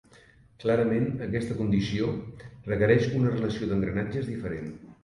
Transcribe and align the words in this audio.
Clarament 0.63 1.05
aquesta 1.27 1.59
condició 1.61 2.09
requereix 2.73 3.09
una 3.21 3.39
relació 3.39 3.71
d'engranatges 3.75 4.37
diferent. 4.37 4.71